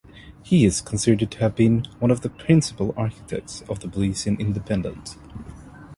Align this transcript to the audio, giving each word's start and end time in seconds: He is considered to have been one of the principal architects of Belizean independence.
He 0.41 0.65
is 0.65 0.81
considered 0.81 1.29
to 1.29 1.37
have 1.41 1.55
been 1.55 1.85
one 1.99 2.09
of 2.09 2.21
the 2.21 2.29
principal 2.31 2.91
architects 2.97 3.61
of 3.69 3.81
Belizean 3.81 4.39
independence. 4.39 5.15